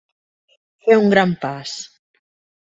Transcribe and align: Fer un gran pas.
Fer 0.87 0.97
un 1.03 1.13
gran 1.15 1.37
pas. 1.45 1.77